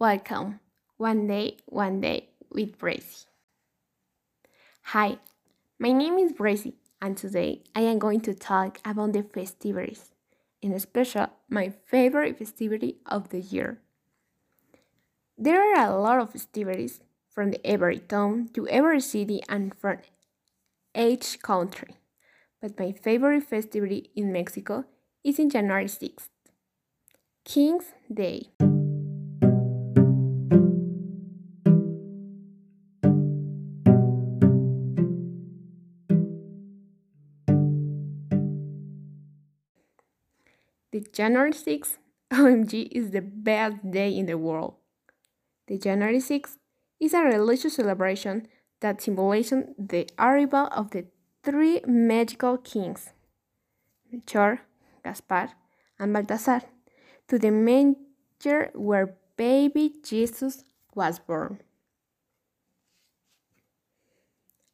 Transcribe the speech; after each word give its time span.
Welcome, 0.00 0.60
one 0.96 1.26
day, 1.26 1.58
one 1.66 2.00
day 2.00 2.30
with 2.50 2.78
Bracy. 2.78 3.26
Hi, 4.84 5.18
my 5.78 5.92
name 5.92 6.16
is 6.16 6.32
Bracy, 6.32 6.76
and 7.02 7.18
today 7.18 7.64
I 7.74 7.82
am 7.82 7.98
going 7.98 8.22
to 8.22 8.32
talk 8.32 8.80
about 8.82 9.12
the 9.12 9.22
festivities, 9.22 10.10
in 10.62 10.78
special 10.80 11.26
my 11.50 11.74
favorite 11.84 12.38
festivity 12.38 12.96
of 13.04 13.28
the 13.28 13.40
year. 13.40 13.82
There 15.36 15.60
are 15.60 15.90
a 15.90 16.00
lot 16.00 16.18
of 16.18 16.30
festivities 16.30 17.00
from 17.28 17.52
every 17.62 17.98
town 17.98 18.48
to 18.54 18.66
every 18.68 19.02
city 19.02 19.42
and 19.50 19.74
from 19.74 19.98
each 20.96 21.42
country, 21.42 21.96
but 22.62 22.78
my 22.78 22.92
favorite 22.92 23.42
festivity 23.42 24.08
in 24.16 24.32
Mexico 24.32 24.86
is 25.22 25.38
in 25.38 25.50
January 25.50 25.88
6th, 25.88 26.30
King's 27.44 27.92
Day. 28.10 28.48
The 40.92 41.06
January 41.12 41.52
6th, 41.52 41.98
OMG, 42.32 42.88
is 42.90 43.10
the 43.10 43.20
best 43.22 43.88
day 43.88 44.10
in 44.16 44.26
the 44.26 44.36
world. 44.36 44.74
The 45.68 45.78
January 45.78 46.18
6th 46.18 46.56
is 46.98 47.14
a 47.14 47.22
religious 47.22 47.76
celebration 47.76 48.48
that 48.80 49.00
symbolizes 49.00 49.64
the 49.78 50.08
arrival 50.18 50.68
of 50.72 50.90
the 50.90 51.06
three 51.44 51.80
magical 51.86 52.58
kings, 52.58 53.10
Melchor, 54.12 54.60
Gaspar, 55.04 55.50
and 55.98 56.12
Balthasar, 56.12 56.62
to 57.28 57.38
the 57.38 57.52
manger 57.52 58.70
where 58.74 59.14
baby 59.36 59.94
Jesus 60.02 60.64
was 60.94 61.20
born. 61.20 61.60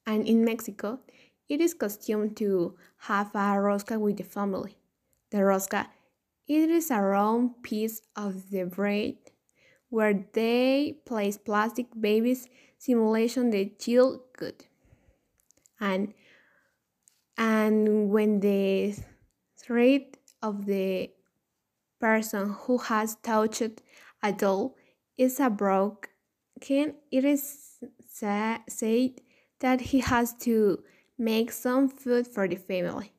And 0.06 0.26
in 0.26 0.44
Mexico, 0.44 1.00
it 1.48 1.60
is 1.60 1.74
custom 1.74 2.34
to 2.36 2.74
have 3.00 3.34
a 3.34 3.58
rosca 3.58 4.00
with 4.00 4.16
the 4.16 4.24
family. 4.24 4.78
The 5.30 5.38
rosca 5.38 5.88
it 6.48 6.70
is 6.70 6.90
a 6.90 7.00
round 7.00 7.62
piece 7.62 8.02
of 8.14 8.50
the 8.50 8.64
bread 8.64 9.16
where 9.88 10.26
they 10.32 10.98
place 11.04 11.36
plastic 11.36 11.86
babies 11.98 12.48
simulation 12.78 13.50
the 13.50 13.72
chill 13.78 14.24
good. 14.36 14.66
And 15.80 16.14
and 17.36 18.10
when 18.10 18.40
the 18.40 18.94
thread 19.58 20.18
of 20.42 20.66
the 20.66 21.10
person 22.00 22.50
who 22.50 22.78
has 22.78 23.16
touched 23.16 23.82
a 24.22 24.32
doll 24.32 24.76
is 25.18 25.40
a 25.40 25.50
broken, 25.50 26.94
it 27.10 27.24
is 27.24 27.78
sa 28.08 28.58
said 28.68 29.20
that 29.60 29.80
he 29.80 30.00
has 30.00 30.34
to 30.34 30.82
make 31.18 31.50
some 31.50 31.88
food 31.88 32.26
for 32.26 32.48
the 32.48 32.56
family. 32.56 33.12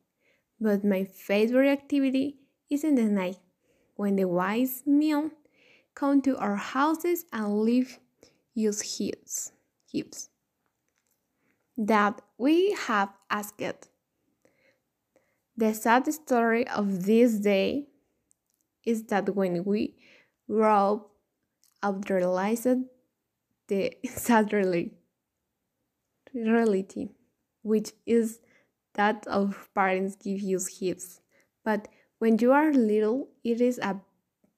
But 0.60 0.84
my 0.84 1.04
favorite 1.04 1.70
activity 1.70 2.37
is 2.70 2.84
in 2.84 2.94
the 2.94 3.04
night, 3.04 3.38
when 3.96 4.16
the 4.16 4.26
wise 4.26 4.82
men 4.86 5.32
come 5.94 6.22
to 6.22 6.36
our 6.36 6.56
houses 6.56 7.24
and 7.32 7.60
leave 7.60 7.98
us 8.56 9.52
gifts, 9.92 10.30
that 11.76 12.20
we 12.36 12.72
have 12.86 13.10
asked. 13.30 13.88
The 15.56 15.74
sad 15.74 16.12
story 16.12 16.68
of 16.68 17.04
this 17.04 17.38
day 17.38 17.88
is 18.84 19.04
that 19.04 19.34
when 19.34 19.64
we 19.64 19.96
grow 20.48 21.06
up, 21.82 22.10
realized 22.10 22.84
the 23.68 23.92
sad 24.06 24.52
reality, 26.32 27.08
which 27.62 27.92
is 28.06 28.40
that 28.94 29.26
of 29.26 29.68
parents 29.74 30.16
give 30.16 30.40
you 30.40 30.60
gifts, 30.80 31.20
but 31.64 31.88
when 32.18 32.38
you 32.38 32.52
are 32.52 32.72
little, 32.72 33.28
it 33.44 33.60
is 33.60 33.78
a 33.78 34.00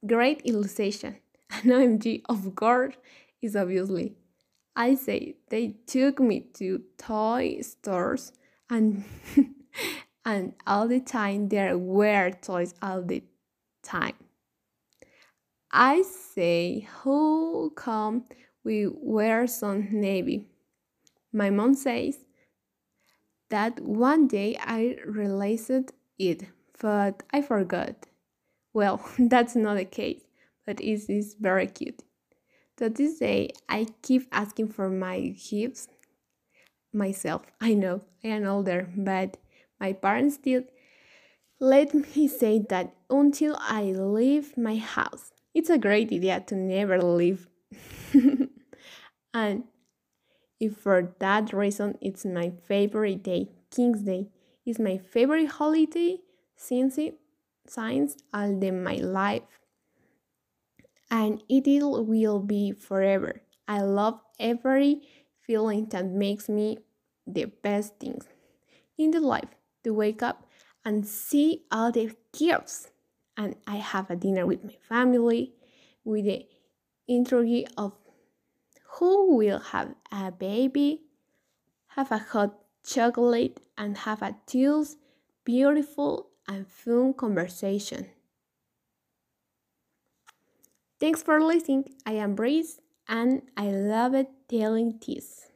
great 0.06 0.43
illustration. 0.44 1.16
An 1.50 1.71
OMG, 1.71 2.22
of 2.28 2.54
course, 2.54 2.94
is 3.43 3.56
obviously. 3.56 4.16
I 4.76 4.94
say 4.94 5.37
they 5.48 5.76
took 5.87 6.21
me 6.21 6.47
to 6.54 6.82
toy 6.97 7.60
stores 7.60 8.32
and 8.71 9.04
and 10.25 10.54
all 10.66 10.88
the 10.88 11.00
time 11.00 11.48
there 11.48 11.76
were 11.76 12.31
toys 12.31 12.75
all 12.81 13.03
the 13.03 13.22
time. 13.82 14.15
I 15.72 16.03
say 16.03 16.88
who 17.03 17.72
come 17.77 18.25
we 18.65 18.87
wear 18.87 19.47
some 19.47 19.88
navy. 19.91 20.47
My 21.32 21.50
mom 21.50 21.75
says 21.75 22.19
that 23.48 23.81
one 23.81 24.28
day 24.28 24.56
I 24.60 24.97
realized 25.04 25.92
it 26.19 26.44
but 26.80 27.22
I 27.32 27.42
forgot. 27.42 28.06
Well, 28.72 29.04
that's 29.18 29.56
not 29.56 29.76
the 29.76 29.84
case, 29.84 30.22
but 30.66 30.80
it 30.80 31.12
is 31.12 31.36
very 31.38 31.66
cute. 31.66 32.02
So 32.78 32.88
this 32.88 33.18
day, 33.18 33.50
I 33.68 33.86
keep 34.02 34.26
asking 34.32 34.68
for 34.68 34.88
my 34.88 35.34
gifts 35.50 35.88
myself. 36.92 37.42
I 37.60 37.74
know 37.74 38.02
I 38.24 38.28
am 38.28 38.46
older, 38.46 38.88
but 38.96 39.36
my 39.78 39.92
parents 39.92 40.36
still 40.36 40.62
let 41.60 41.94
me 42.16 42.28
say 42.28 42.64
that 42.70 42.94
until 43.08 43.56
I 43.60 43.84
leave 43.92 44.56
my 44.56 44.76
house. 44.76 45.32
It's 45.54 45.70
a 45.70 45.78
great 45.78 46.12
idea 46.12 46.41
to 46.47 46.54
never 46.54 47.00
leave. 47.02 47.48
and 49.34 49.64
if 50.60 50.76
for 50.76 51.14
that 51.18 51.52
reason 51.52 51.98
it's 52.00 52.24
my 52.24 52.52
favorite 52.66 53.22
day, 53.22 53.48
King's 53.70 54.02
Day 54.02 54.30
is 54.66 54.78
my 54.78 54.98
favorite 54.98 55.47
holiday, 55.47 56.18
since 56.60 56.98
since 57.66 58.16
all 58.34 58.59
the 58.59 58.71
my 58.71 58.97
life. 58.97 59.43
And 61.10 61.43
it 61.48 61.65
will 61.82 62.38
be 62.38 62.72
forever. 62.72 63.43
I 63.66 63.81
love 63.81 64.21
every 64.38 65.03
feeling 65.41 65.87
that 65.91 66.06
makes 66.06 66.48
me 66.48 66.78
the 67.26 67.47
best 67.47 67.98
things 67.98 68.26
in 68.98 69.10
the 69.10 69.21
life. 69.21 69.48
To 69.84 69.94
wake 69.94 70.22
up 70.22 70.44
and 70.84 71.06
see 71.06 71.62
all 71.72 71.91
the 71.91 72.15
gifts. 72.37 72.91
And 73.34 73.56
I 73.66 73.77
have 73.77 74.10
a 74.10 74.16
dinner 74.16 74.44
with 74.44 74.62
my 74.62 74.77
family 74.87 75.54
with 76.04 76.27
the 76.27 76.47
intrigue 77.09 77.66
of 77.78 77.94
who 78.98 79.37
will 79.37 79.59
have 79.59 79.94
a 80.12 80.31
baby, 80.31 81.00
have 81.97 82.12
a 82.12 82.19
hot 82.19 82.59
chocolate 82.84 83.60
and 83.78 83.97
have 83.98 84.21
a 84.21 84.37
tears 84.47 84.97
beautiful 85.44 86.29
and 86.50 86.66
fun 86.66 87.14
conversation. 87.14 88.06
Thanks 90.98 91.22
for 91.22 91.40
listening. 91.40 91.84
I 92.04 92.14
am 92.14 92.34
Breeze 92.34 92.80
and 93.08 93.42
I 93.56 93.70
love 93.70 94.14
it 94.14 94.28
telling 94.48 95.00
this. 95.06 95.46